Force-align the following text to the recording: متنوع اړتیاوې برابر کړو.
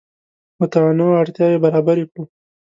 متنوع 0.59 1.13
اړتیاوې 1.23 1.57
برابر 1.63 1.97
کړو. 2.11 2.23